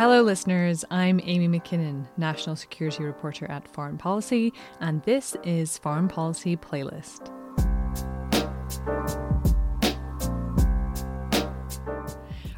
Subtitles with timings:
[0.00, 0.82] Hello, listeners.
[0.90, 7.28] I'm Amy Mackinnon, National Security Reporter at Foreign Policy, and this is Foreign Policy Playlist.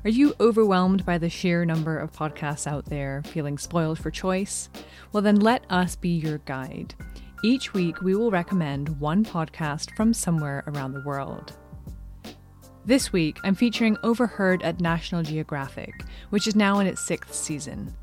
[0.04, 4.70] Are you overwhelmed by the sheer number of podcasts out there, feeling spoiled for choice?
[5.10, 6.94] Well, then let us be your guide.
[7.42, 11.58] Each week, we will recommend one podcast from somewhere around the world.
[12.84, 17.94] This week, I'm featuring Overheard at National Geographic, which is now in its sixth season.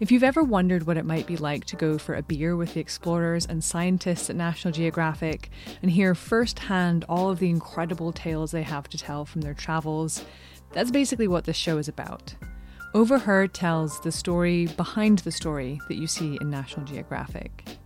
[0.00, 2.72] If you've ever wondered what it might be like to go for a beer with
[2.72, 5.50] the explorers and scientists at National Geographic
[5.82, 10.24] and hear firsthand all of the incredible tales they have to tell from their travels,
[10.72, 12.34] that's basically what this show is about.
[12.94, 17.76] Overheard tells the story behind the story that you see in National Geographic.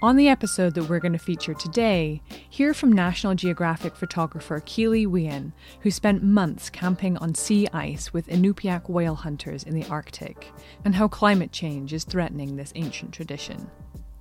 [0.00, 5.08] On the episode that we're going to feature today, hear from National Geographic photographer Kiliii
[5.08, 10.52] Yüyan, who spent months camping on sea ice with Inupiaq whale hunters in the Arctic,
[10.84, 13.72] and how climate change is threatening this ancient tradition.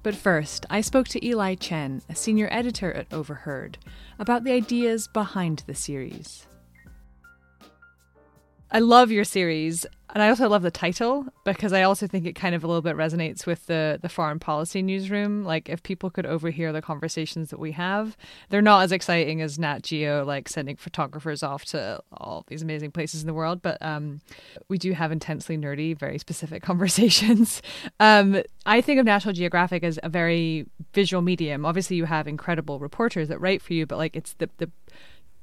[0.02, 3.78] But first, I spoke to Eli Chen, a senior editor at Overheard,
[4.18, 6.47] about the ideas behind the series.
[8.70, 12.34] I love your series, and I also love the title because I also think it
[12.34, 15.46] kind of a little bit resonates with the the foreign policy newsroom.
[15.46, 18.18] Like if people could overhear the conversations that we have,
[18.50, 22.92] they're not as exciting as Nat Geo, like sending photographers off to all these amazing
[22.92, 23.62] places in the world.
[23.62, 24.20] But um,
[24.68, 27.62] we do have intensely nerdy, very specific conversations.
[28.02, 31.66] um, I think of National Geographic as a very visual medium.
[31.66, 34.70] Obviously, you have incredible reporters that write for you, but like it's the the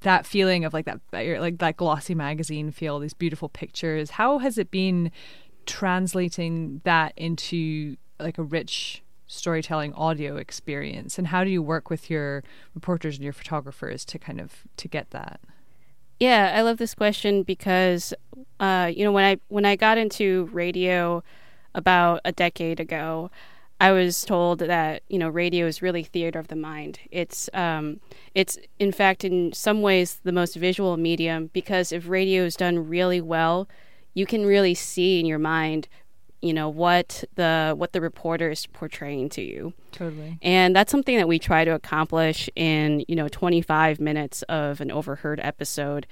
[0.05, 4.57] that feeling of like that like that glossy magazine feel these beautiful pictures how has
[4.57, 5.11] it been
[5.67, 11.19] translating that into like a rich storytelling audio experience?
[11.19, 12.43] And how do you work with your
[12.75, 15.41] reporters and your photographers to kind of to get that?
[16.21, 18.15] Yeah i love this question because
[18.61, 21.25] uh, you know when i when i got into radio
[21.75, 23.33] about a decade ago
[23.85, 27.01] I was told that you know radio is really theater of the mind.
[27.11, 28.01] It's um,
[28.35, 32.89] it's in fact in some ways the most visual medium because if radio is done
[32.89, 33.69] really well,
[34.15, 35.87] you can really see in your mind,
[36.41, 39.75] you know what the what the reporter is portraying to you.
[39.93, 40.39] Totally.
[40.41, 44.91] And that's something that we try to accomplish in you know 25 minutes of an
[44.91, 46.07] overheard episode,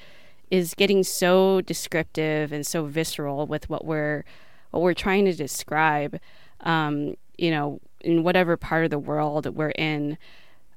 [0.50, 4.24] is getting so descriptive and so visceral with what we're
[4.72, 6.20] what we're trying to describe.
[6.60, 10.16] Um, you know, in whatever part of the world we're in,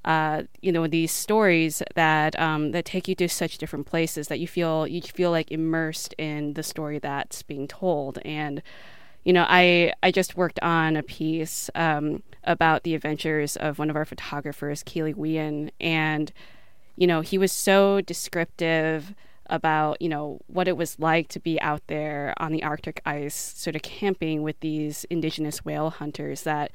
[0.03, 4.39] uh, you know, these stories that um, that take you to such different places that
[4.39, 8.17] you feel you feel like immersed in the story that's being told.
[8.25, 8.63] And
[9.23, 13.91] you know, I I just worked on a piece um, about the adventures of one
[13.91, 16.33] of our photographers, Kiliii Yüyan, and
[16.97, 19.13] you know, he was so descriptive
[19.50, 23.35] about you know what it was like to be out there on the Arctic ice,
[23.35, 26.44] sort of camping with these indigenous whale hunters.
[26.44, 26.72] That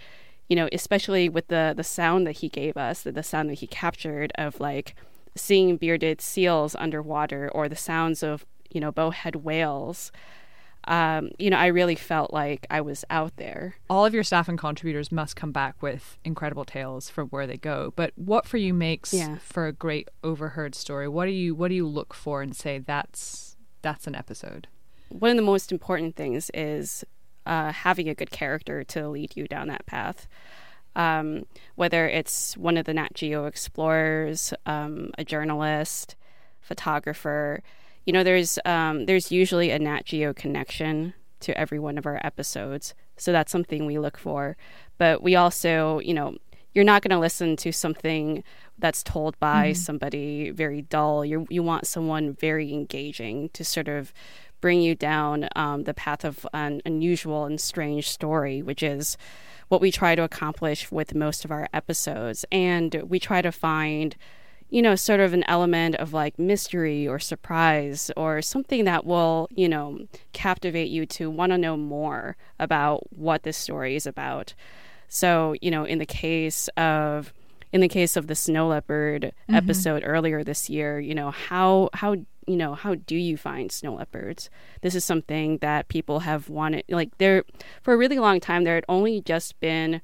[0.49, 3.55] you know, especially with the the sound that he gave us, the, the sound that
[3.61, 4.95] he captured of like
[5.37, 10.13] seeing bearded seals underwater, or the sounds of you know bowhead whales
[10.85, 13.77] um, you know, I really felt like I was out there.
[13.89, 17.59] All of your staff and contributors must come back with incredible tales from where they
[17.59, 17.93] go.
[17.97, 19.37] But what for you makes yeah.
[19.39, 21.09] for a great overheard story?
[21.09, 24.69] What do you what do you look for and say that's that's an episode?
[25.11, 27.05] One of the most important things is
[27.45, 30.29] uh, having a good character to lead you down that path.
[30.97, 31.45] Um,
[31.77, 36.17] whether it's one of the Nat Geo explorers, um, a journalist,
[36.61, 37.63] photographer,
[38.07, 42.21] you know, there's um, there's usually a Nat Geo connection to every one of our
[42.25, 44.57] episodes, so that's something we look for.
[44.99, 46.37] But we also, you know,
[46.75, 48.45] you're not going to listen to something
[48.79, 49.75] that's told by Mm-hmm.
[49.75, 51.25] somebody very dull.
[51.25, 54.13] You you want someone very engaging to sort of
[54.61, 59.17] bring you down um, the path of an unusual and strange story, which is
[59.69, 62.45] what we try to accomplish with most of our episodes.
[62.53, 64.17] And we try to find,
[64.71, 69.49] you know, sort of an element of like mystery or surprise or something that will,
[69.51, 74.55] you know, captivate you to want to know more about what this story is about.
[75.09, 77.35] So, you know, in the case of
[77.73, 79.55] in the case of the snow leopard mm-hmm.
[79.55, 83.95] episode earlier this year, you know, how how you know, how do you find snow
[83.95, 84.51] leopards?
[84.83, 87.45] This is something that people have wanted like there
[87.83, 90.01] for a really long time there had only just been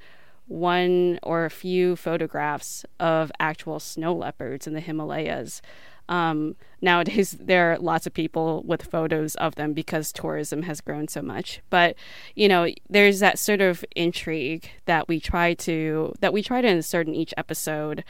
[0.47, 5.61] one or a few photographs of actual snow leopards in the Himalayas.
[6.09, 11.09] Um, nowadays, there are lots of people with photos of them because tourism has grown
[11.09, 11.61] so much.
[11.71, 11.97] But
[12.35, 16.69] you know, there's that sort of intrigue that we try to that we try to
[16.69, 18.05] insert in each episode.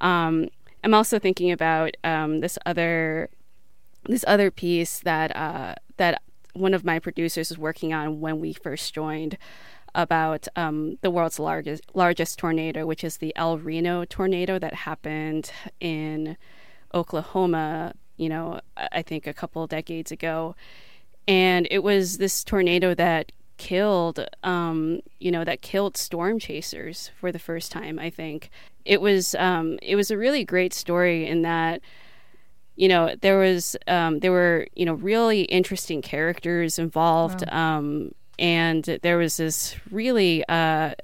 [0.00, 0.48] Um,
[0.84, 3.30] I'm also thinking about um, this other
[4.04, 6.22] this other piece that uh, that
[6.54, 9.38] one of my producers was working on when we first joined
[9.94, 15.52] about um, the world's largest largest tornado, which is the El Reno tornado that happened
[15.80, 16.36] in
[16.94, 17.94] Oklahoma.
[18.16, 20.54] You know, I think a couple decades ago,
[21.26, 27.30] and it was this tornado that killed, um, you know, that killed storm chasers for
[27.30, 27.98] the first time.
[27.98, 28.50] I think
[28.84, 31.80] it was um, it was a really great story in that
[32.76, 38.84] you know there was um, there were you know really interesting characters involved um, and
[39.02, 40.94] there was this really uh,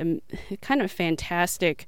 [0.60, 1.86] kind of fantastic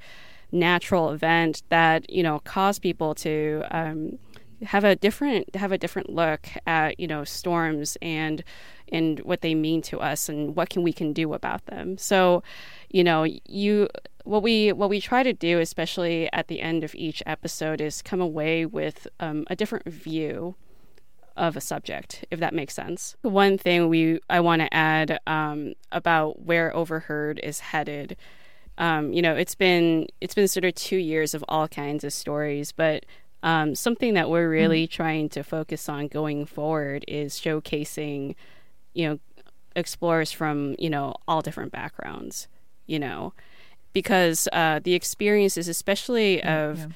[0.52, 4.18] natural event that you know caused people to um,
[4.62, 8.44] have a different have a different look at you know storms and
[8.92, 11.96] and what they mean to us and what can we can do about them.
[11.96, 12.42] So
[12.90, 13.88] you know you
[14.24, 18.02] what we what we try to do especially at the end of each episode is
[18.02, 20.56] come away with um, a different view
[21.40, 23.16] of a subject if that makes sense.
[23.22, 28.16] One thing we i want to add um, about where overheard is headed
[28.78, 32.12] um, you know it's been it's been sort of two years of all kinds of
[32.12, 33.04] stories but
[33.42, 38.34] um, something that we're really trying to focus on going forward is showcasing
[38.92, 39.18] you know
[39.74, 42.48] explorers from you know all different backgrounds
[42.86, 43.32] you know
[43.92, 46.86] because uh, the experiences especially of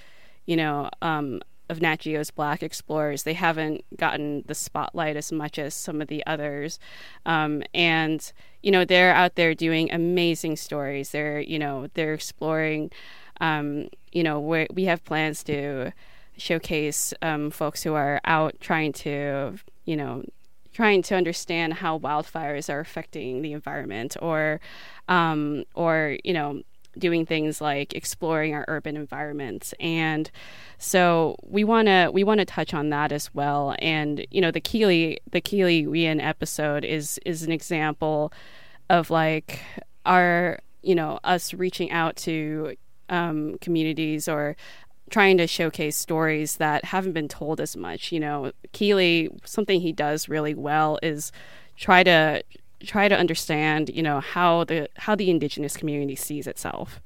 [0.47, 5.59] you know um, of Nat Geo's Black Explorers, they haven't gotten the spotlight as much
[5.59, 6.79] as some of the others.
[7.25, 8.33] Um, and,
[8.63, 11.11] you know, they're out there doing amazing stories.
[11.11, 12.91] They're, you know, they're exploring,
[13.41, 15.93] um, you know, we we have plans to
[16.37, 20.25] showcase um, folks who are out trying to, you know,
[20.73, 24.61] trying to understand how wildfires are affecting the environment or,
[25.09, 26.61] um, or, you know,
[26.99, 29.75] doing things like exploring our urban environments.
[29.81, 30.31] And
[30.79, 33.75] so we want to we want to touch on that as well.
[33.79, 38.33] And you know the Kiliii the Kiliii Yüyan episode is is an example
[38.91, 39.61] of like
[40.07, 42.77] our you know us reaching out to
[43.09, 44.57] um, communities or
[45.11, 48.53] trying to showcase stories that haven't been told as much you know.
[48.73, 51.33] Kiliii something he does really well is
[51.77, 52.43] try to
[52.85, 57.01] try to understand, you know, how the how the indigenous community sees itself,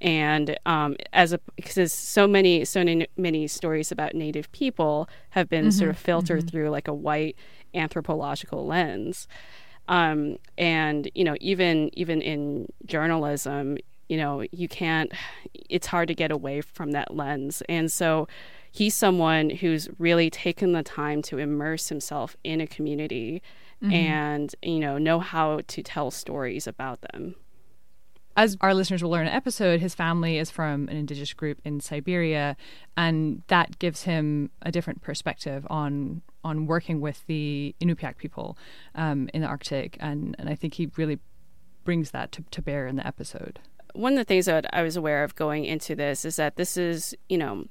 [0.00, 5.48] and um, as a because so many so many, many stories about Native people have
[5.48, 7.36] been sort of filtered through like a white
[7.74, 9.28] anthropological lens,
[9.88, 15.12] um, and you know, even even in journalism, you know, you can't.
[15.68, 18.28] It's hard to get away from that lens, and so
[18.72, 23.42] he's someone who's really taken the time to immerse himself in a community
[23.90, 27.34] and you know know how to tell stories about them
[28.36, 31.80] as our listeners will learn in episode, his family is from an indigenous group in
[31.80, 32.56] Siberia,
[32.96, 38.56] and that gives him a different perspective on on working with the Inupiaq people
[38.94, 41.18] um, in the Arctic, and and I think he really
[41.84, 43.58] brings that to, to bear in the episode.
[43.92, 46.76] one of the things that I was aware of going into this is that this
[46.76, 47.66] is, you know,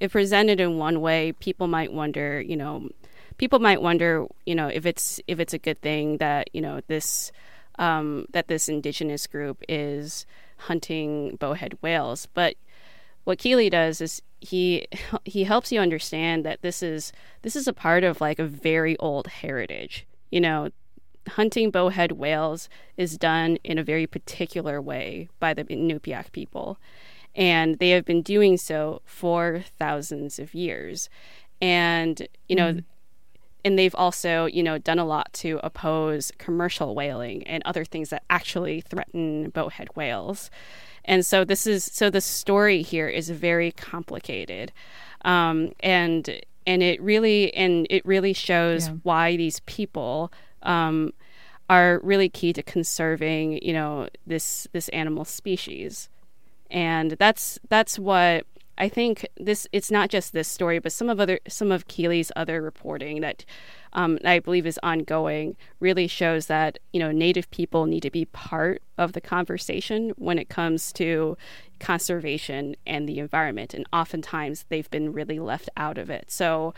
[0.00, 2.88] if presented in one way, people might wonder, you know,
[3.38, 6.80] people might wonder, you know, if it's if it's a good thing that you know
[6.88, 7.32] this
[7.78, 10.26] um, that this indigenous group is
[10.58, 12.26] hunting bowhead whales.
[12.34, 12.56] But
[13.24, 14.86] what Kiliii does is he
[15.24, 18.96] he helps you understand that this is this is a part of like a very
[18.98, 20.06] old heritage.
[20.30, 20.70] You know,
[21.28, 26.78] hunting bowhead whales is done in a very particular way by the Inupiaq people.
[27.34, 31.08] And they have been doing so for thousands of years.
[31.60, 32.80] And, you know,
[33.64, 38.10] and they've also, you know, done a lot to oppose commercial whaling and other things
[38.10, 40.50] that actually threaten bowhead whales.
[41.04, 44.72] And so this is so the story here is very complicated,
[45.24, 48.94] um, and and it really and it really shows yeah.
[49.04, 50.30] why these people
[50.62, 51.12] um,
[51.70, 56.10] are really key to conserving, you know, this this animal species,
[56.70, 58.44] and that's that's what
[58.78, 62.32] I think this it's not just this story, but some of other some of Kiliii's
[62.36, 63.44] other reporting that
[63.92, 68.24] um, I believe is ongoing really shows that you know Native people need to be
[68.26, 71.36] part of the conversation when it comes to
[71.80, 76.30] conservation and the environment, and oftentimes they've been really left out of it.
[76.30, 76.72] So,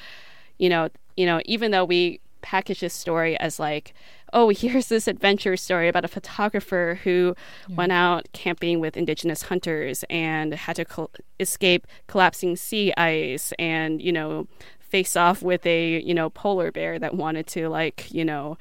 [0.58, 3.94] you know, you know, even though we package this story as like
[4.32, 7.34] oh, here's this adventure story about a photographer who
[7.68, 7.76] yeah.
[7.76, 14.12] went out camping with indigenous hunters and had to escape collapsing sea ice and, you
[14.12, 14.46] know,
[14.78, 18.58] face off with a, you know, polar bear that wanted to like, you know,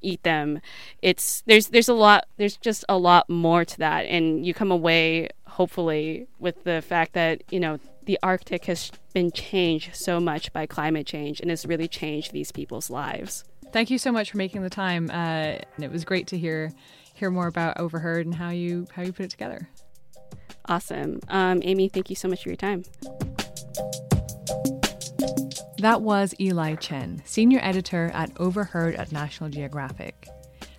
[0.00, 0.60] eat them.
[1.02, 4.70] It's there's there's a lot there's just a lot more to that and you come
[4.70, 10.50] away hopefully with the fact that, you know, the Arctic has been changed so much
[10.54, 13.44] by climate change and has really changed these people's lives.
[13.70, 15.10] Thank you so much for making the time.
[15.12, 16.72] Uh, it was great to hear
[17.12, 19.68] hear more about Overheard and how you how you put it together.
[20.64, 21.90] Awesome, um, Amy.
[21.90, 22.84] Thank you so much for your time.
[25.76, 30.28] That was Eli Chen, senior editor at Overheard at National Geographic.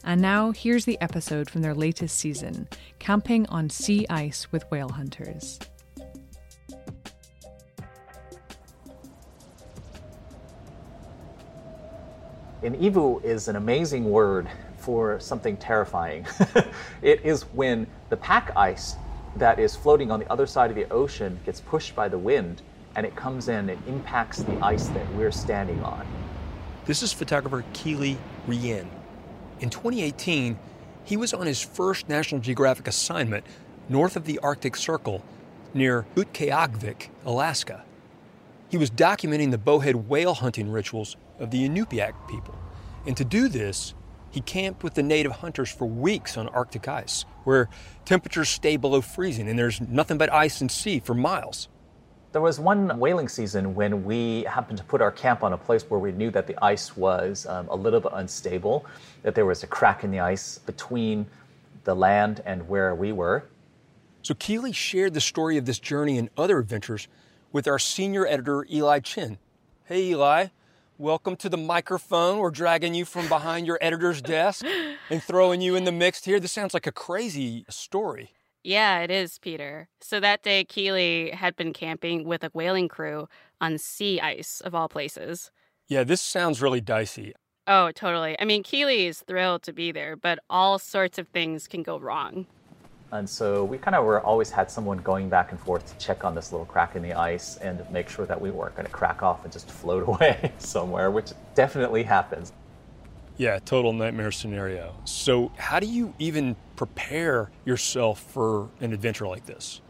[0.03, 2.67] And now here's the episode from their latest season,
[2.97, 5.59] Camping on Sea Ice with Whale Hunters.
[12.61, 14.45] An evu is an amazing word
[14.77, 16.27] for something terrifying.
[17.01, 18.95] it is when the pack ice
[19.37, 22.61] that is floating on the other side of the ocean gets pushed by the wind
[22.97, 26.05] and it comes in and impacts the ice that we're standing on.
[26.83, 28.87] This is photographer Kiliii Yüyan.
[29.61, 30.59] In 2018,
[31.05, 33.45] he was on his first National Geographic assignment
[33.87, 35.23] north of the Arctic Circle
[35.73, 37.85] near Utqiagvik, Alaska.
[38.69, 42.55] He was documenting the bowhead whale hunting rituals of the Inupiaq people.
[43.07, 43.95] And to do this,
[44.29, 47.67] he camped with the native hunters for weeks on Arctic ice, where
[48.05, 51.67] temperatures stay below freezing and there's nothing but ice and sea for miles.
[52.31, 55.81] There was one whaling season when we happened to put our camp on a place
[55.89, 58.85] where we knew that the ice was um, a little bit unstable,
[59.23, 61.25] that there was a crack in the ice between
[61.85, 63.45] the land and where we were.
[64.21, 67.07] So Kiliii shared the story of this journey and other adventures
[67.51, 69.37] with our senior editor, Eli Chen.
[69.85, 70.47] Hey, Eli.
[70.97, 72.39] Welcome to the microphone.
[72.39, 74.65] We're dragging you from behind your editor's desk
[75.09, 76.39] and throwing you in the mix here.
[76.39, 78.31] This sounds like a crazy story.
[78.63, 79.87] Yeah, it is, Peter.
[80.01, 83.27] So that day, Kiliii had been camping with a whaling crew
[83.61, 85.49] on sea ice, of all places.
[85.87, 87.33] Yeah, this sounds really dicey.
[87.65, 88.35] Oh, totally.
[88.39, 91.97] I mean, Kiliii is thrilled to be there, but all sorts of things can go
[91.97, 92.45] wrong.
[93.11, 96.23] And so we kind of were always had someone going back and forth to check
[96.23, 98.91] on this little crack in the ice and make sure that we weren't going to
[98.91, 102.53] crack off and just float away somewhere, which definitely happens.
[103.37, 104.93] Yeah, total nightmare scenario.
[105.05, 109.81] So, how do you even prepare yourself for an adventure like this?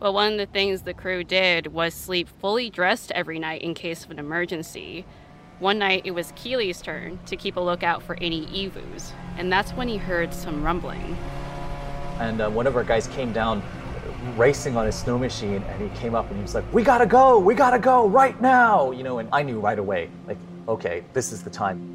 [0.00, 3.74] Well, one of the things the crew did was sleep fully dressed every night in
[3.74, 5.04] case of an emergency.
[5.60, 9.72] One night it was Kiliii's turn to keep a lookout for any evus, and that's
[9.72, 11.16] when he heard some rumbling
[12.20, 13.62] and uh, one of our guys came down
[14.36, 17.06] racing on his snow machine and he came up and he was like we gotta
[17.06, 21.04] go we gotta go right now you know and i knew right away like okay
[21.12, 21.90] this is the time.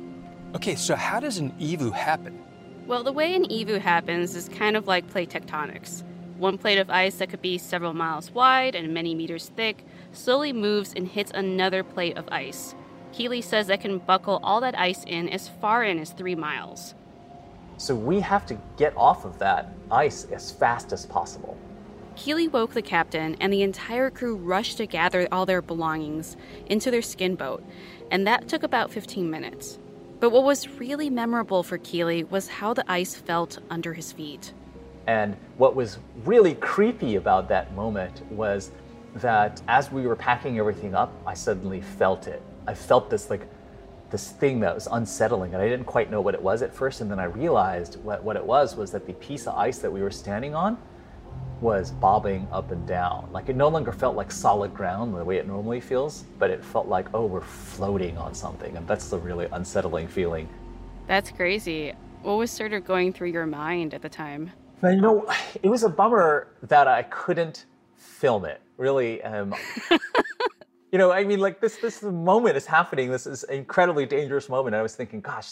[0.55, 2.39] Okay so how does an evu happen?
[2.87, 6.03] Well the way an evu happens is kind of like plate tectonics.
[6.37, 10.53] One plate of ice that could be several miles wide and many meters thick slowly
[10.53, 12.75] moves and hits another plate of ice.
[13.13, 16.93] Kiliii says that can buckle all that ice in as far in as three miles
[17.79, 21.57] so we have to get off of that ice as fast as possible.
[22.17, 26.91] Kiliii woke the captain, and the entire crew rushed to gather all their belongings into
[26.91, 27.63] their skin boat,
[28.11, 29.79] and that took about 15 minutes.
[30.19, 34.51] But what was really memorable for Kiliii was how the ice felt under his feet.
[35.07, 38.71] And what was really creepy about that moment was
[39.15, 42.41] that as we were packing everything up, I suddenly felt it.
[42.67, 43.47] I felt this like
[44.11, 47.01] this thing that was unsettling and I didn't quite know what it was at first
[47.01, 49.91] and then I realized what, what it was was that the piece of ice that
[49.91, 50.77] we were standing on
[51.61, 53.29] was bobbing up and down.
[53.31, 56.63] Like it no longer felt like solid ground the way it normally feels, but it
[56.63, 58.75] felt like, oh, we're floating on something.
[58.77, 60.47] And that's the really unsettling feeling.
[61.07, 61.93] That's crazy.
[62.21, 64.51] What was sort of going through your mind at the time?
[64.83, 65.27] You know,
[65.61, 67.65] it was a bummer that I couldn't
[67.97, 68.61] film it.
[68.77, 69.53] Really, um,
[70.91, 73.11] You know, I mean, like this this moment is happening.
[73.11, 74.73] This is an incredibly dangerous moment.
[74.73, 75.51] And I was thinking, gosh,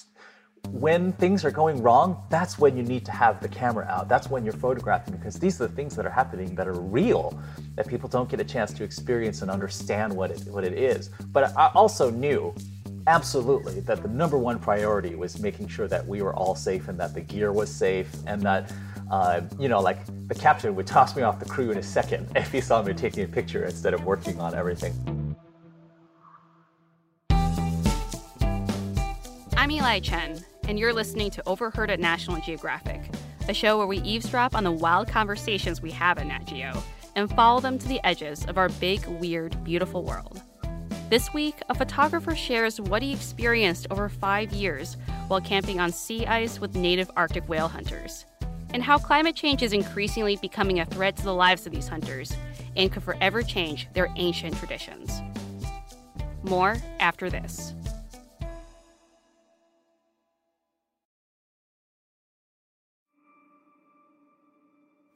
[0.71, 4.09] when things are going wrong, that's when you need to have the camera out.
[4.09, 7.39] That's when you're photographing because these are the things that are happening that are real,
[7.75, 11.09] that people don't get a chance to experience and understand what it what it is.
[11.31, 12.55] But I also knew
[13.05, 16.99] absolutely that the number one priority was making sure that we were all safe and
[16.99, 18.71] that the gear was safe and that
[19.11, 22.27] uh, you know like the captain would toss me off the crew in a second
[22.35, 24.93] if he saw me taking a picture instead of working on everything
[29.57, 33.01] i'm eli chen and you're listening to overheard at national geographic
[33.49, 36.71] a show where we eavesdrop on the wild conversations we have at nat geo
[37.15, 40.41] and follow them to the edges of our big weird beautiful world
[41.09, 44.97] this week, a photographer shares what he experienced over five years
[45.29, 48.25] while camping on sea ice with native Arctic whale hunters,
[48.73, 52.35] and how climate change is increasingly becoming a threat to the lives of these hunters
[52.75, 55.21] and could forever change their ancient traditions.
[56.43, 57.73] More after this.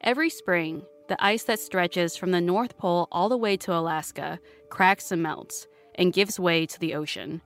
[0.03, 4.39] Every spring, the ice that stretches from the North Pole all the way to Alaska
[4.69, 7.41] cracks and melts and gives way to the ocean.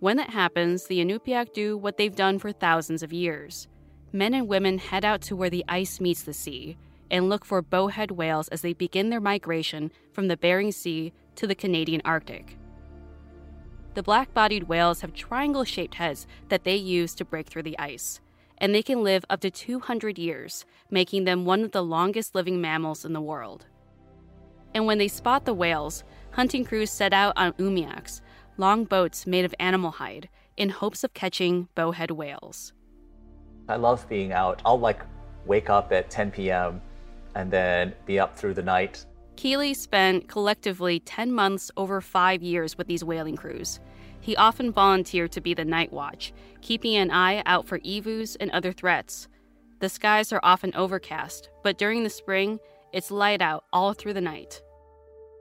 [0.00, 3.68] When that happens, the Inupiaq do what they've done for thousands of years.
[4.10, 6.78] Men and women head out to where the ice meets the sea
[7.10, 11.46] and look for bowhead whales as they begin their migration from the Bering Sea to
[11.46, 12.56] the Canadian Arctic.
[13.92, 17.78] The black bodied whales have triangle shaped heads that they use to break through the
[17.78, 18.20] ice,
[18.58, 22.60] and they can live up to 200 years, making them one of the longest living
[22.60, 23.66] mammals in the world.
[24.74, 28.20] And when they spot the whales, hunting crews set out on umiaks,
[28.56, 32.72] long boats made of animal hide, in hopes of catching bowhead whales.
[33.68, 34.60] I love being out.
[34.64, 35.02] I'll like
[35.46, 36.80] wake up at 10 p.m.
[37.34, 39.06] and then be up through the night.
[39.36, 43.78] Kiliii spent collectively 10 months over five years with these whaling crews.
[44.20, 48.50] He often volunteered to be the night watch, keeping an eye out for evus and
[48.50, 49.28] other threats.
[49.80, 52.58] The skies are often overcast, but during the spring,
[52.92, 54.60] it's light out all through the night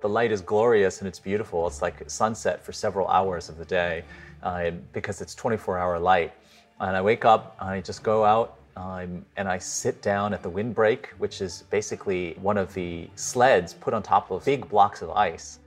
[0.01, 1.65] the light is glorious and it's beautiful.
[1.67, 4.03] It's like sunset for several hours of the day
[4.43, 6.34] uh, because it's 24 hour light.
[6.79, 10.50] And I wake up, I just go out um, and I sit down at the
[10.50, 15.09] windbreak, which is basically one of the sleds put on top of big blocks of
[15.11, 15.59] ice.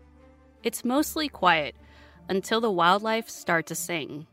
[0.62, 1.74] It's mostly quiet
[2.30, 4.26] until the wildlife start to sing.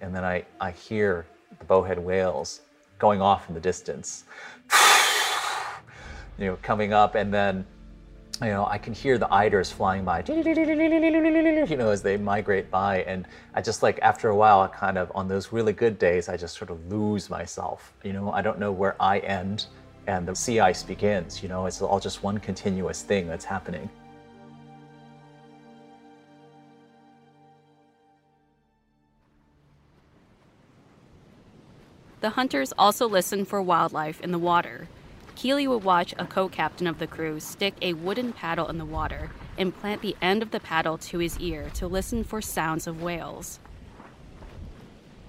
[0.00, 1.26] And then I, I hear
[1.58, 2.62] the bowhead whales
[2.98, 4.24] going off in the distance,
[6.38, 7.66] you know, coming up, and then
[8.40, 13.02] you know, I can hear the eiders flying by, you know, as they migrate by.
[13.02, 16.30] And I just like, after a while, I kind of, on those really good days,
[16.30, 17.92] I just sort of lose myself.
[18.02, 19.66] You know, I don't know where I end
[20.06, 21.42] and the sea ice begins.
[21.42, 23.90] You know, it's all just one continuous thing that's happening.
[32.20, 34.88] The hunters also listen for wildlife in the water.
[35.36, 38.84] Kiliii would watch a co captain of the crew stick a wooden paddle in the
[38.84, 42.86] water and plant the end of the paddle to his ear to listen for sounds
[42.86, 43.58] of whales.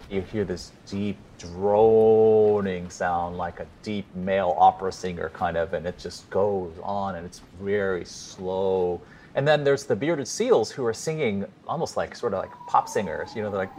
[0.10, 5.86] You hear this deep droning sound like a deep male opera singer, kind of, and
[5.86, 9.00] it just goes on and it's very slow.
[9.36, 12.90] And then there's the bearded seals who are singing almost like sort of like pop
[12.90, 13.34] singers.
[13.34, 13.72] You know, they're like.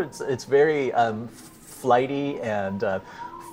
[0.00, 3.00] It's, it's very um, flighty and uh,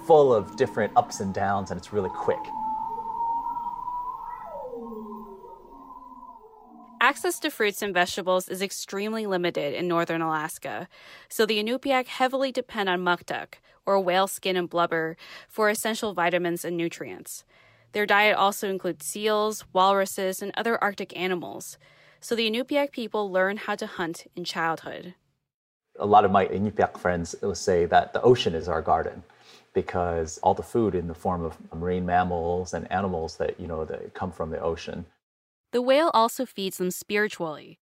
[0.05, 2.39] full of different ups and downs, and it's really quick.
[6.99, 10.87] Access to fruits and vegetables is extremely limited in northern Alaska,
[11.29, 13.55] so the Inupiaq heavily depend on muktuk,
[13.85, 15.15] or whale skin and blubber,
[15.47, 17.45] for essential vitamins and nutrients.
[17.91, 21.77] Their diet also includes seals, walruses, and other Arctic animals,
[22.19, 25.13] so the Inupiaq people learn how to hunt in childhood.
[25.99, 29.23] A lot of my Inupiaq friends will say that the ocean is our garden
[29.73, 33.85] because all the food in the form of marine mammals and animals that you know
[33.85, 35.05] that come from the ocean.
[35.71, 37.79] The whale also feeds them spiritually.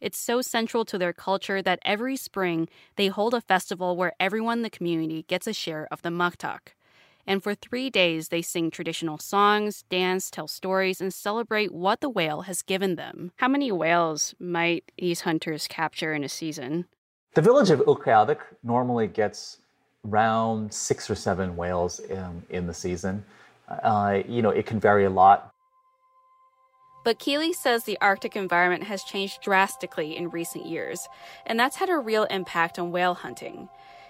[0.00, 4.58] It's so central to their culture that every spring they hold a festival where everyone
[4.58, 6.74] in the community gets a share of the muktuk.
[7.26, 12.08] And for three days, they sing traditional songs, dance, tell stories, and celebrate what the
[12.08, 13.32] whale has given them.
[13.36, 16.86] How many whales might these hunters capture in a season?
[17.38, 19.58] The village of Utqiagvik normally gets
[20.04, 23.24] around six or seven whales in, in the season.
[23.68, 25.54] Uh, you know, it can vary a lot.
[27.04, 31.06] But Kiliii says the Arctic environment has changed drastically in recent years,
[31.46, 33.68] and that's had a real impact on whale hunting.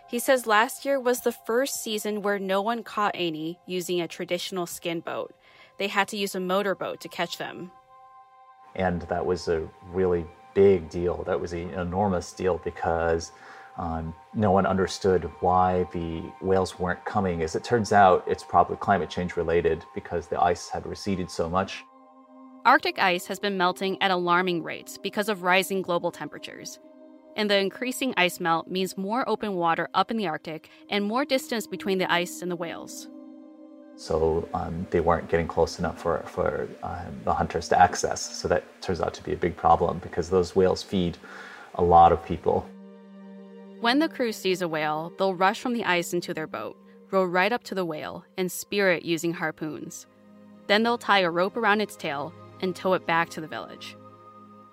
[0.08, 4.08] He says last year was the first season where no one caught any using a
[4.08, 5.34] traditional skin boat.
[5.78, 7.72] They had to use a motorboat to catch them.
[8.74, 11.22] And that was a really big deal.
[11.24, 13.32] That was an enormous deal because
[13.76, 17.42] um, no one understood why the whales weren't coming.
[17.42, 21.48] As it turns out, it's probably climate change related because the ice had receded so
[21.48, 21.84] much.
[22.64, 26.80] Arctic ice has been melting at alarming rates because of rising global temperatures.
[27.36, 31.24] And the increasing ice melt means more open water up in the Arctic and more
[31.24, 33.08] distance between the ice and the whales.
[33.98, 38.20] So um, they weren't getting close enough for, for uh, the hunters to access.
[38.20, 41.18] So that turns out to be a big problem because those whales feed
[41.74, 42.64] a lot of people.
[43.80, 46.76] When the crew sees a whale, they'll rush from the ice into their boat,
[47.10, 50.06] row right up to the whale, and spear it using harpoons.
[50.68, 53.96] Then they'll tie a rope around its tail and tow it back to the village.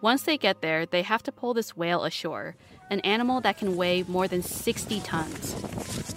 [0.02, 2.56] Once they get there, they have to pull this whale ashore,
[2.92, 6.15] an animal that can weigh more than 60 tons.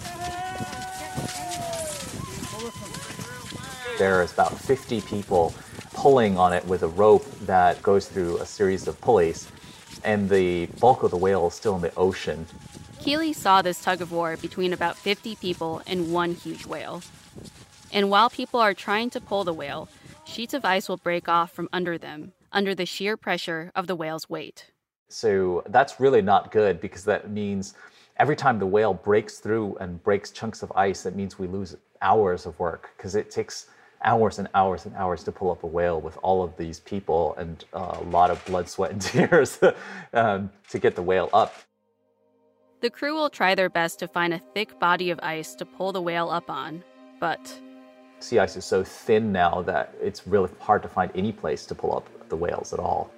[3.99, 5.53] There is about 50 people
[5.93, 9.51] pulling on it with a rope that goes through a series of pulleys,
[10.05, 12.45] and the bulk of the whale is still in the ocean.
[13.01, 17.03] Kiliii saw this tug of war between about 50 people and one huge whale.
[17.91, 19.89] And while people are trying to pull the whale,
[20.23, 23.95] sheets of ice will break off from under them under the sheer pressure of the
[23.97, 24.71] whale's weight.
[25.09, 27.73] So that's really not good because that means
[28.15, 31.75] every time the whale breaks through and breaks chunks of ice, it means we lose
[32.01, 33.67] hours of work because it takes
[34.03, 37.35] hours and hours and hours to pull up a whale with all of these people
[37.37, 39.59] and uh, a lot of blood, sweat, and tears
[40.13, 41.55] um, to get the whale up.
[42.81, 45.91] The crew will try their best to find a thick body of ice to pull
[45.91, 46.83] the whale up on,
[47.19, 47.59] but.
[48.19, 51.75] Sea ice is so thin now that it's really hard to find any place to
[51.75, 53.11] pull up the whales at all.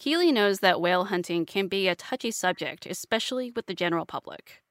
[0.00, 4.62] Kiliii knows that whale hunting can be a touchy subject, especially with the general public.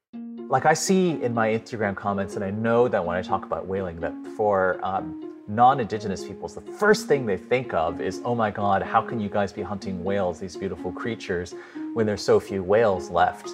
[0.48, 3.68] Like I see in my Instagram comments, and I know that when I talk about
[3.68, 8.34] whaling, that for um, non Indigenous peoples, the first thing they think of is, oh
[8.34, 11.54] my God, how can you guys be hunting whales, these beautiful creatures,
[11.94, 13.50] when there's so few whales left?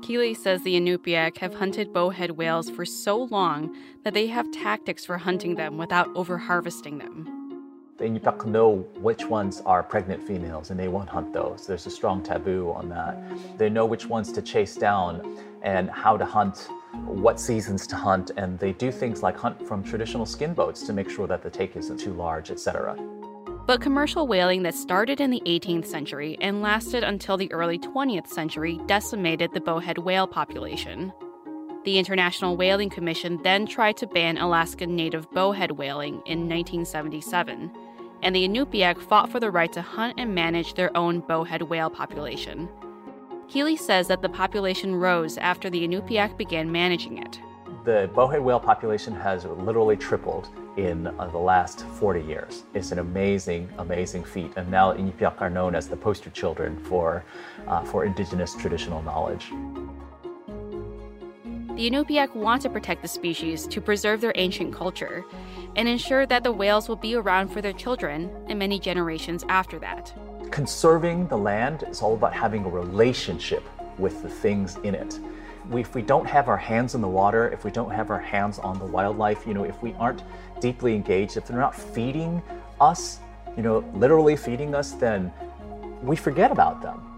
[0.00, 5.04] Kiliii says the Inupiaq have hunted bowhead whales for so long that they have tactics
[5.04, 7.41] for hunting them without overharvesting them.
[7.98, 11.66] The Inupiaq know which ones are pregnant females and they won't hunt those.
[11.66, 13.18] There's a strong taboo on that.
[13.58, 16.68] They know which ones to chase down and how to hunt,
[17.04, 20.92] what seasons to hunt, and they do things like hunt from traditional skin boats to
[20.94, 22.96] make sure that the take isn't too large, etc.
[23.66, 28.26] But commercial whaling that started in the 18th century and lasted until the early 20th
[28.26, 31.12] century decimated the bowhead whale population.
[31.84, 37.72] The International Whaling Commission then tried to ban Alaskan native bowhead whaling in 1977,
[38.22, 41.90] and the Inupiaq fought for the right to hunt and manage their own bowhead whale
[41.90, 42.68] population.
[43.48, 47.40] Kiliii says that the population rose after the Inupiaq began managing it.
[47.84, 52.62] The bowhead whale population has literally tripled in uh, the last 40 years.
[52.74, 54.52] It's an amazing, amazing feat.
[54.54, 57.24] And now Inupiaq are known as the poster children for,
[57.66, 59.50] uh, for indigenous traditional knowledge.
[61.76, 65.24] The Inupiaq want to protect the species to preserve their ancient culture
[65.76, 69.78] and ensure that the whales will be around for their children and many generations after
[69.78, 70.12] that.
[70.50, 73.64] Conserving the land is all about having a relationship
[73.98, 75.18] with the things in it
[75.72, 78.58] if we don't have our hands in the water, if we don't have our hands
[78.58, 80.22] on the wildlife, you know, if we aren't
[80.60, 82.42] deeply engaged, if they're not feeding
[82.80, 83.20] us,
[83.56, 85.32] you know, literally feeding us, then
[86.02, 87.11] we forget about them.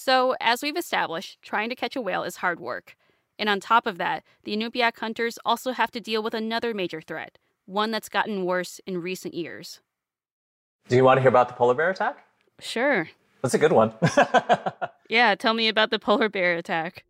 [0.00, 2.96] So, as we've established, trying to catch a whale is hard work.
[3.36, 7.00] And on top of that, the Inupiaq hunters also have to deal with another major
[7.00, 9.80] threat, one that's gotten worse in recent years.
[10.86, 12.24] Do you want to hear about the polar bear attack?
[12.60, 13.08] Sure.
[13.42, 13.92] That's a good one.
[15.08, 17.02] yeah, tell me about the polar bear attack.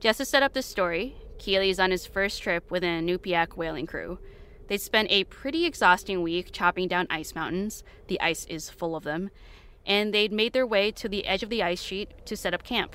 [0.00, 3.86] Just to set up the story, Kiliii's on his first trip with an Inupiaq whaling
[3.86, 4.18] crew.
[4.66, 7.84] They spent a pretty exhausting week chopping down ice mountains.
[8.08, 9.30] The ice is full of them.
[9.86, 12.62] And they'd made their way to the edge of the ice sheet to set up
[12.62, 12.94] camp.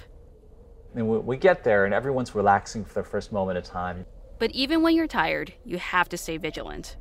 [0.95, 4.05] And we get there, and everyone's relaxing for the first moment of time.
[4.39, 6.95] But even when you're tired, you have to stay vigilant.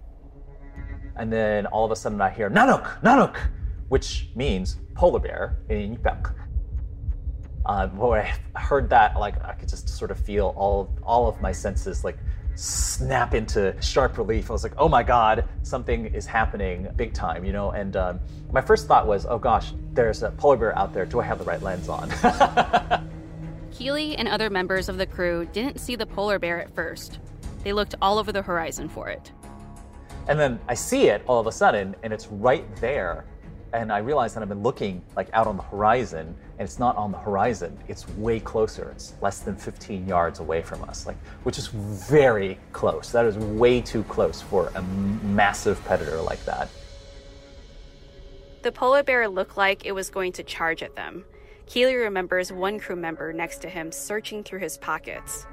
[1.16, 3.00] And then all of a sudden I hear, Nanuk!
[3.02, 3.36] Nanuk!
[3.88, 6.34] which means polar bear in Inupiaq.
[7.64, 11.40] Uh, when I heard that, like I could just sort of feel all all of
[11.40, 12.18] my senses like
[12.56, 14.50] snap into sharp relief.
[14.50, 17.70] I was like, oh my god, something is happening big time, you know.
[17.70, 21.06] And um, my first thought was, oh gosh, there's a polar bear out there.
[21.06, 22.10] Do I have the right lens on?
[23.70, 27.18] Kiliii and other members of the crew didn't see the polar bear at first.
[27.62, 29.32] They looked all over the horizon for it.
[30.28, 33.26] And then I see it all of a sudden, and it's right there
[33.72, 36.96] And I realized that I've been looking like out on the horizon, and it's not
[36.96, 37.76] on the horizon.
[37.88, 38.90] It's way closer.
[38.90, 43.10] It's less than 15 yards away from us, like which is very close.
[43.10, 46.68] That is way too close for a massive predator like that.
[48.62, 51.24] The polar bear looked like it was going to charge at them.
[51.66, 55.46] Kiliii remembers one crew member next to him searching through his pockets.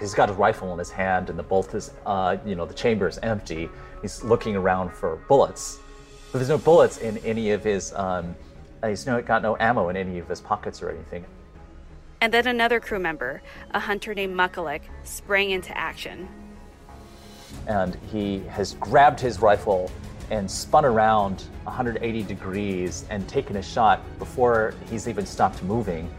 [0.00, 2.74] He's got his rifle in his hand, and the bolt is, uh, you know, the
[2.74, 3.68] chamber is empty.
[4.02, 5.80] He's looking around for bullets,
[6.30, 7.92] but there's no bullets in any of his.
[7.94, 8.34] Um,
[8.84, 11.24] he's no, got no ammo in any of his pockets or anything.
[12.20, 16.28] And then another crew member, a hunter named Muckalik, sprang into action.
[17.66, 19.90] And he has grabbed his rifle
[20.30, 26.12] and spun around 180 degrees and taken a shot before he's even stopped moving.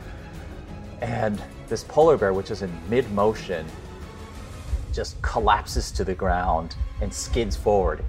[1.01, 3.65] And this polar bear, which is in mid motion,
[4.91, 8.03] just collapses to the ground and skids forward.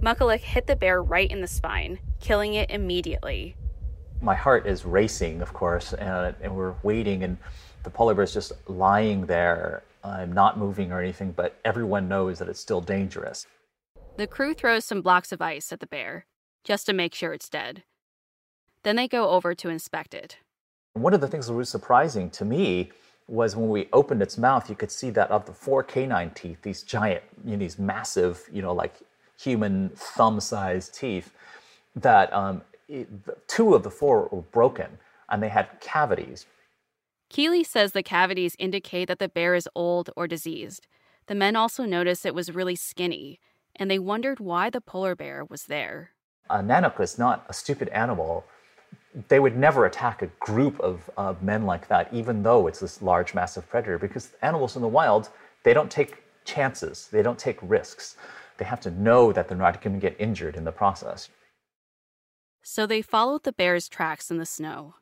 [0.00, 3.56] Muckalik hit the bear right in the spine, killing it immediately.
[4.20, 7.36] My heart is racing, of course, and, and we're waiting, and
[7.82, 12.38] the polar bear is just lying there, I'm not moving or anything, but everyone knows
[12.38, 13.46] that it's still dangerous.
[14.16, 16.26] The crew throws some blocks of ice at the bear,
[16.62, 17.82] just to make sure it's dead.
[18.84, 20.36] Then they go over to inspect it.
[20.92, 22.92] One of the things that was surprising to me
[23.26, 26.62] was when we opened its mouth, you could see that of the four canine teeth,
[26.62, 28.94] these giant, you know, these massive, you know, like
[29.38, 31.32] human thumb-sized teeth,
[31.94, 33.08] that um, it,
[33.46, 34.98] two of the four were broken
[35.30, 36.46] and they had cavities.
[37.30, 40.86] Kiliii says the cavities indicate that the bear is old or diseased.
[41.26, 43.38] The men also noticed it was really skinny,
[43.76, 46.12] and they wondered why the polar bear was there.
[46.48, 48.46] A nanook is not a stupid animal.
[49.28, 53.02] They would never attack a group of uh, men like that, even though it's this
[53.02, 55.28] large, massive predator, because animals in the wild,
[55.64, 58.16] they don't take chances, they don't take risks.
[58.58, 61.28] They have to know that they're not going to get injured in the process.
[62.62, 64.96] So they followed the bear's tracks in the snow.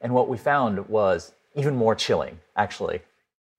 [0.00, 3.02] And what we found was even more chilling, actually.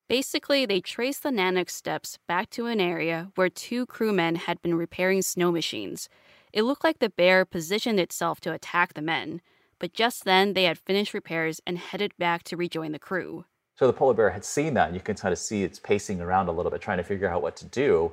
[0.09, 4.75] Basically, they traced the Nanook steps back to an area where two crewmen had been
[4.75, 6.09] repairing snow machines.
[6.51, 9.41] It looked like the bear positioned itself to attack the men,
[9.79, 13.45] but just then they had finished repairs and headed back to rejoin the crew.
[13.75, 14.88] So the polar bear had seen that.
[14.88, 17.27] and You can kind of see it's pacing around a little bit, trying to figure
[17.27, 18.12] out what to do.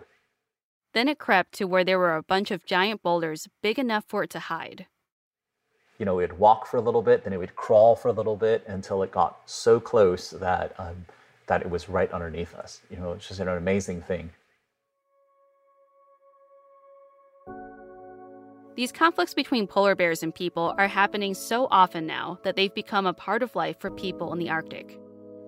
[0.93, 4.25] Then it crept to where there were a bunch of giant boulders big enough for
[4.25, 4.87] it to hide.
[5.99, 8.13] You know, it would walk for a little bit, then it would crawl for a
[8.13, 11.07] little bit until it got so close that um,
[11.47, 12.81] that it was right underneath us.
[12.91, 14.31] You know, it's just an amazing thing.
[18.77, 23.05] These conflicts between polar bears and people are happening so often now that they've become
[23.05, 24.99] a part of life for people in the Arctic.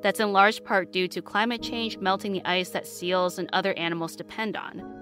[0.02, 3.72] That's in large part due to climate change melting the ice that seals and other
[3.74, 5.01] animals depend on.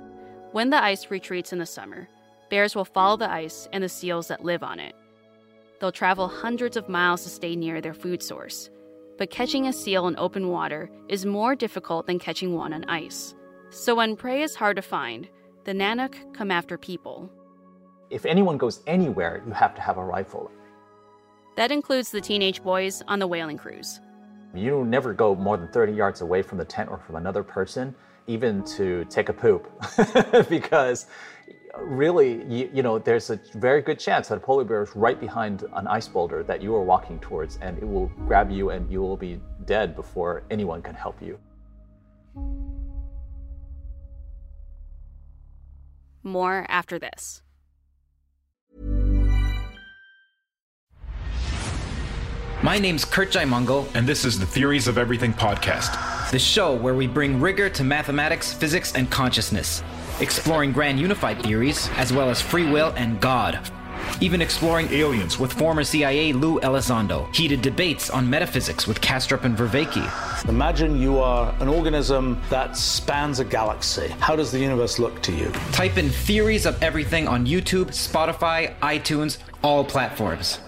[0.52, 2.08] When the ice retreats in the summer,
[2.50, 4.96] bears will follow the ice and the seals that live on it.
[5.78, 8.68] They'll travel hundreds of miles to stay near their food source,
[9.16, 13.32] but catching a seal in open water is more difficult than catching one on ice.
[13.70, 15.28] So when prey is hard to find,
[15.64, 17.30] the Nanook come after people.
[18.10, 20.50] If anyone goes anywhere, you have to have a rifle.
[21.54, 24.00] That includes the teenage boys on the whaling crews.
[24.52, 27.94] You never go more than 30 yards away from the tent or from another person,
[28.26, 29.70] even to take a poop,
[30.48, 31.06] because
[31.78, 35.20] really, you, you, know, there's a very good chance that a polar bear is right
[35.20, 38.90] behind an ice boulder that you are walking towards, and it will grab you and
[38.90, 41.38] you will be dead before anyone can help you.
[46.22, 47.42] More after this.
[52.62, 55.96] My name's Kurt Jaimungal, and this is the Theories of Everything podcast,
[56.30, 59.82] the show where we bring rigor to mathematics, physics, and consciousness,
[60.20, 63.58] exploring grand unified theories as well as free will and God.
[64.20, 69.56] Even exploring aliens with former CIA Lou Elizondo, heated debates on metaphysics with Kastrup and
[69.56, 70.48] Vervaeke.
[70.48, 74.08] Imagine you are an organism that spans a galaxy.
[74.20, 75.50] How does the universe look to you?
[75.72, 80.60] Type in Theories of Everything on YouTube, Spotify, iTunes, all platforms.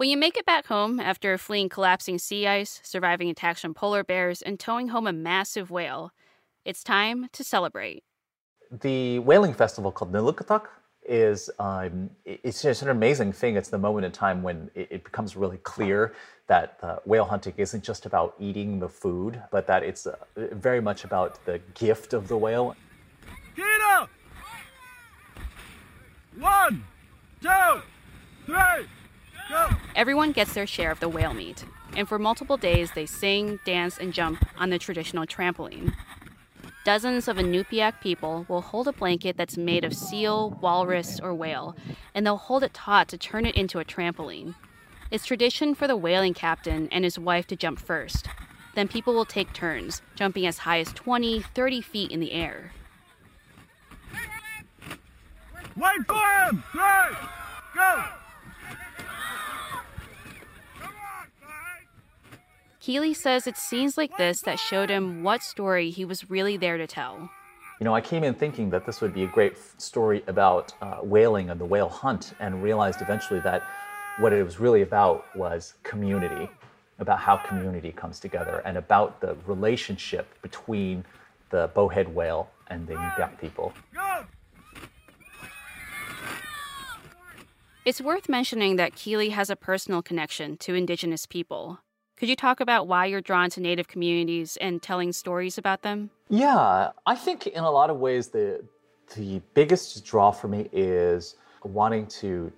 [0.00, 4.02] When you make it back home after fleeing collapsing sea ice, surviving attacks from polar
[4.02, 6.12] bears, and towing home a massive whale,
[6.64, 8.02] it's time to celebrate.
[8.80, 10.68] The whaling festival called Nalukataq
[11.06, 13.56] is um, it's just an amazing thing.
[13.56, 16.14] It's the moment in time when it, it becomes really clear
[16.46, 20.80] that uh, whale hunting isn't just about eating the food, but that it's uh, very
[20.80, 22.74] much about the gift of the whale.
[23.54, 24.08] Kina!
[26.38, 26.84] One,
[27.42, 27.82] two,
[28.46, 28.86] three.
[29.96, 31.64] Everyone gets their share of the whale meat,
[31.96, 35.94] and for multiple days they sing, dance, and jump on the traditional trampoline.
[36.84, 41.76] dozens of Inupiaq people will hold a blanket that's made of seal, walrus, or whale,
[42.14, 44.54] and they'll hold it taut to turn it into a trampoline.
[45.10, 48.28] It's tradition for the whaling captain and his wife to jump first.
[48.74, 52.72] Then people will take turns, jumping as high as 20, 30 feet in the air.
[55.76, 56.62] Wait for him!
[56.72, 57.16] Three,
[57.74, 58.19] go!
[62.80, 66.78] Kiliii says it's scenes like this that showed him what story he was really there
[66.78, 67.30] to tell.
[67.78, 70.96] You know, I came in thinking that this would be a great story about uh,
[70.96, 73.62] whaling and the whale hunt, and realized eventually that
[74.18, 76.48] what it was really about was community,
[76.98, 81.04] about how community comes together, and about the relationship between
[81.50, 83.74] the bowhead whale and the Inupiaq people.
[87.84, 91.80] It's worth mentioning that Kiliii has a personal connection to Indigenous people.
[92.20, 96.10] Could you talk about why you're drawn to Native communities and telling stories about them?
[96.28, 98.62] Yeah, I think in a lot of ways the
[99.16, 102.52] the biggest draw for me is wanting to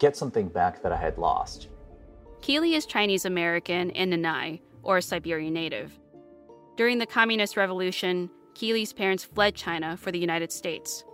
[0.00, 1.68] get something back that I had lost.
[2.42, 5.96] Kiliii is Chinese American and Nanai, or Siberian native.
[6.76, 11.04] During the Communist Revolution, Kiliii's parents fled China for the United States.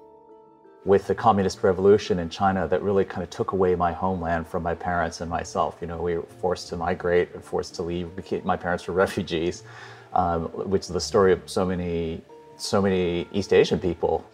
[0.87, 4.62] With the communist revolution in China, that really kind of took away my homeland from
[4.62, 5.79] my parents and myself.
[5.81, 8.09] You know, we were forced to migrate and forced to leave.
[8.44, 9.64] My parents were refugees,
[10.12, 12.22] um, which is the story of so many,
[12.57, 14.25] so many East Asian people.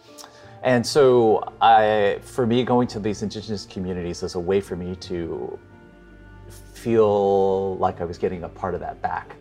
[0.61, 4.95] And so, I, for me, going to these indigenous communities is a way for me
[4.97, 5.59] to
[6.83, 9.35] feel like I was getting a part of that back.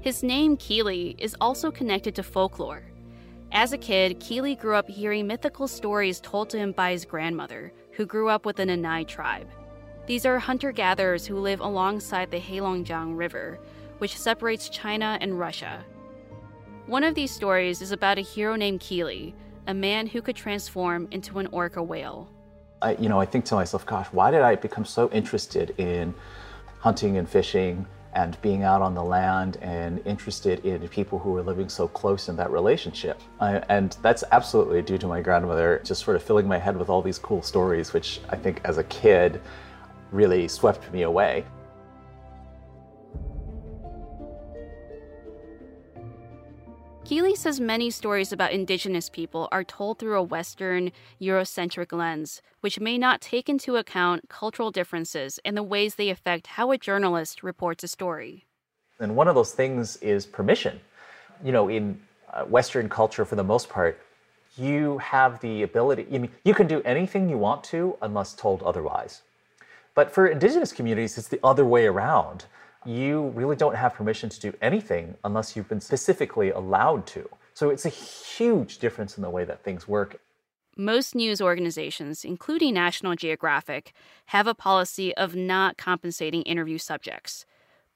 [0.00, 2.82] His name, Kiliii, is also connected to folklore.
[3.56, 7.72] As a kid, Kiliii grew up hearing mythical stories told to him by his grandmother,
[7.92, 9.46] who grew up with the Nanai tribe.
[10.06, 13.60] These are hunter gatherers who live alongside the Heilongjiang River,
[13.98, 15.84] which separates China and Russia.
[16.86, 19.34] One of these stories is about a hero named Kiliii,
[19.68, 22.28] a man who could transform into an orca whale.
[22.82, 26.12] I, you know, I think to myself, gosh, why did I become so interested in
[26.80, 31.42] hunting and fishing and being out on the land and interested in people who were
[31.42, 33.20] living so close in that relationship?
[33.40, 36.88] I, and that's absolutely due to my grandmother just sort of filling my head with
[36.88, 39.40] all these cool stories, which I think as a kid
[40.12, 41.44] really swept me away.
[47.04, 50.90] Kiliii says many stories about indigenous people are told through a Western,
[51.20, 56.46] Eurocentric lens, which may not take into account cultural differences and the ways they affect
[56.46, 58.46] how a journalist reports a story.
[59.00, 60.80] And one of those things is permission.
[61.44, 62.00] You know, in
[62.32, 64.00] uh, Western culture, for the most part,
[64.56, 68.62] you have the ability, you, mean, you can do anything you want to unless told
[68.62, 69.20] otherwise.
[69.94, 72.46] But for indigenous communities, it's the other way around
[72.86, 77.28] you really don't have permission to do anything unless you've been specifically allowed to.
[77.54, 80.20] So it's a huge difference in the way that things work.
[80.76, 83.92] Most news organizations, including National Geographic,
[84.26, 87.46] have a policy of not compensating interview subjects.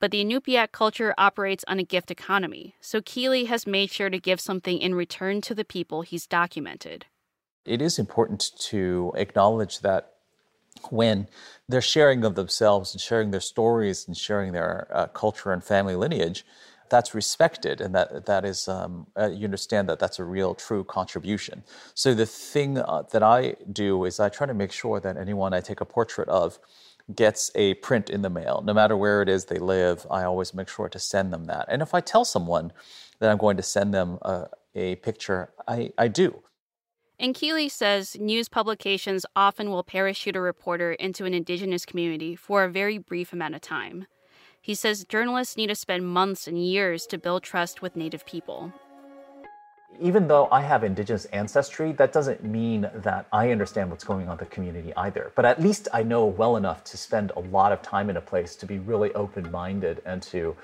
[0.01, 4.21] But the Inupiaq culture operates on a gift economy, so Kiliii has made sure to
[4.21, 7.07] give something in return to the people he's documented.
[7.65, 10.13] It is important to acknowledge that
[10.91, 11.29] when
[11.69, 15.97] they're sharing of themselves and sharing their stories and sharing their uh, culture and family
[15.97, 16.45] lineage,
[16.91, 20.85] that's respected and that that is um, uh, you understand that that's a real true
[20.85, 21.63] contribution.
[21.95, 25.53] So the thing uh, that i do is i try to make sure that anyone
[25.55, 26.59] i take a portrait of
[27.15, 28.63] gets a print in the mail.
[28.65, 31.67] No matter where it is they live i always make sure to send them that.
[31.69, 32.73] And if i tell someone
[33.19, 36.43] that i'm going to send them a, a picture i, I do
[37.21, 42.63] and Kiliii says news publications often will parachute a reporter into an indigenous community for
[42.63, 44.07] a very brief amount of time.
[44.61, 48.73] He says journalists need to spend months and years to build trust with Native people.
[50.01, 54.33] Even though I have indigenous ancestry, that doesn't mean that I understand what's going on
[54.35, 55.33] in the community either.
[55.35, 58.21] But at least I know well enough to spend a lot of time in a
[58.21, 60.55] place to be really open minded and to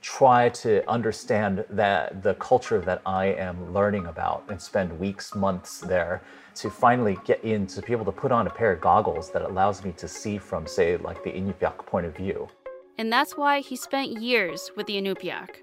[0.00, 5.80] try to understand that the culture that I am learning about and spend weeks, months
[5.80, 6.22] there
[6.56, 9.42] to finally get in to be able to put on a pair of goggles that
[9.42, 12.48] allows me to see from, say, like the Inupiaq point of view.
[12.98, 15.56] And that's why he spent years with the Inupiaq.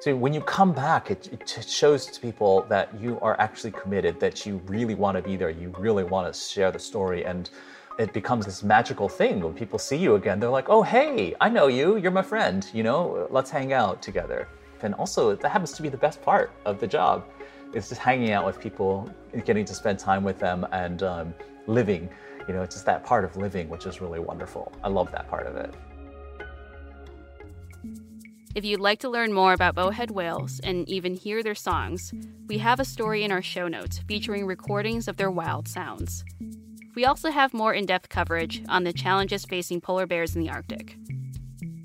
[0.00, 4.20] So when you come back, it, it shows to people that you are actually committed,
[4.20, 7.50] that you really want to be there, you really want to share the story, and
[7.98, 10.38] it becomes this magical thing when people see you again.
[10.38, 11.96] They're like, oh, hey, I know you.
[11.96, 12.64] You're my friend.
[12.72, 14.48] You know, let's hang out together.
[14.82, 17.24] And also, that happens to be the best part of the job.
[17.74, 19.12] It's just hanging out with people,
[19.44, 21.34] getting to spend time with them, and um,
[21.66, 22.08] living.
[22.46, 24.72] You know, it's just that part of living, which is really wonderful.
[24.84, 25.74] I love that part of it.
[28.54, 32.12] If you'd like to learn more about bowhead whales and even hear their songs,
[32.46, 36.24] we have a story in our show notes featuring recordings of their wild sounds.
[36.98, 40.50] We also have more in depth coverage on the challenges facing polar bears in the
[40.50, 40.96] Arctic.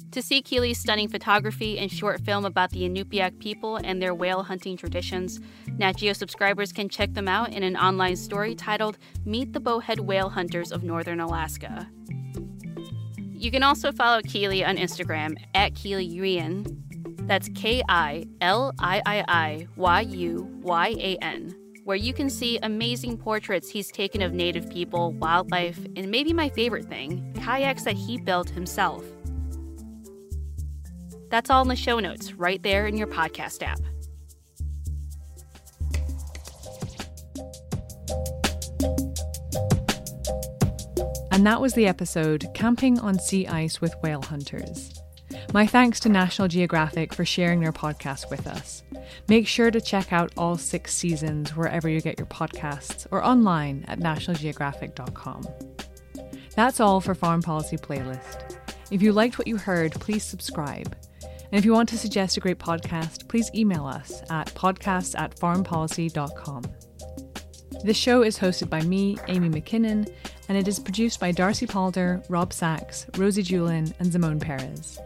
[0.09, 4.41] To see Kiliii's stunning photography and short film about the Inupiaq people and their whale
[4.41, 5.39] hunting traditions,
[5.77, 9.99] Nat Geo subscribers can check them out in an online story titled Meet the Bowhead
[9.99, 11.87] Whale Hunters of Northern Alaska.
[13.17, 17.27] You can also follow Kiliii on Instagram at Kiliii Yüyan.
[17.27, 21.53] That's K I L I I I Y U Y A N,
[21.83, 26.49] where you can see amazing portraits he's taken of native people, wildlife, and maybe my
[26.49, 29.03] favorite thing, kayaks that he built himself.
[31.29, 33.79] That's all in the show notes, right there in your podcast app.
[41.31, 44.92] And that was the episode Camping on Sea Ice with Whale Hunters.
[45.51, 48.83] My thanks to National Geographic for sharing their podcast with us.
[49.27, 53.85] Make sure to check out all six seasons wherever you get your podcasts or online
[53.87, 55.47] at nationalgeographic.com.
[56.55, 58.57] That's all for Foreign Policy Playlist.
[58.91, 60.95] If you liked what you heard, please subscribe.
[61.23, 65.35] And if you want to suggest a great podcast, please email us at podcasts at
[65.35, 66.63] foreignpolicy.com.
[67.83, 70.07] This show is hosted by me, Amy Mackinnon,
[70.47, 74.99] and it is produced by Darcy Palder, Rob Sachs, Rosie Julin, and Simone Perez.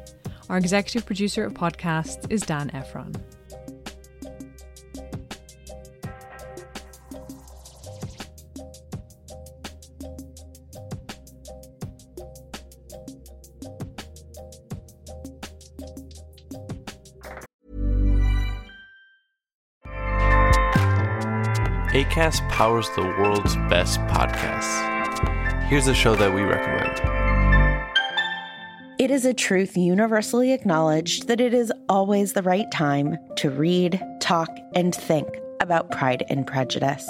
[0.50, 3.16] Our executive producer of podcasts is Dan Efron.
[21.94, 25.64] ACAST powers the world's best podcasts.
[25.64, 27.17] Here's a show that we recommend.
[29.08, 34.04] It is a truth universally acknowledged that it is always the right time to read,
[34.20, 35.30] talk, and think
[35.62, 37.10] about Pride and Prejudice.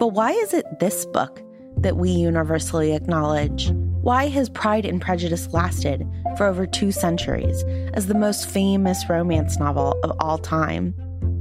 [0.00, 1.40] But why is it this book
[1.76, 3.70] that we universally acknowledge?
[3.70, 6.04] Why has Pride and Prejudice lasted
[6.36, 7.62] for over two centuries
[7.94, 10.96] as the most famous romance novel of all time?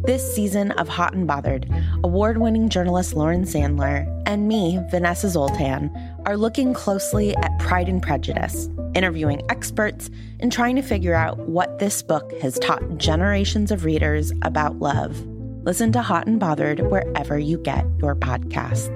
[0.06, 1.68] This season of Hot and Bothered,
[2.04, 5.90] award winning journalist Lauren Sandler and me, Vanessa Zoltan,
[6.26, 10.10] are looking closely at Pride and Prejudice, interviewing experts,
[10.40, 15.26] and trying to figure out what this book has taught generations of readers about love.
[15.64, 18.90] Listen to Hot and Bothered wherever you get your podcasts.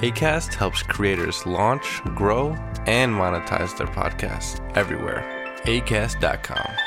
[0.00, 2.50] ACAST helps creators launch, grow,
[2.86, 5.24] and monetize their podcasts everywhere.
[5.64, 6.85] ACAST.com.